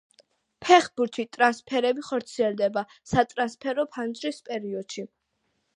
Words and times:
ფეხბურთში 0.67 1.25
ტრანსფერები 1.37 2.07
ხორციელდება 2.09 2.85
სატრანსფერო 3.13 3.87
ფანჯრის 3.95 4.45
პერიოდში. 4.51 5.09